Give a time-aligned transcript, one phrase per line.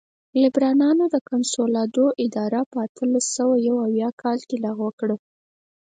[0.41, 5.15] لېبرالانو د کنسولاډو اداره په اتلس سوه یو اویا کال کې لغوه کړه.